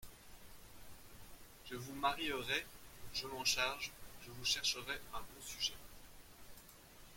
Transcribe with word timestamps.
Je 1.69 1.75
vous 1.75 1.93
marierai… 1.93 2.65
je 3.13 3.27
m’en 3.27 3.45
charge… 3.45 3.91
je 4.25 4.31
vous 4.31 4.43
chercherai 4.45 4.95
un 5.13 5.19
bon 5.19 5.41
sujet… 5.45 5.77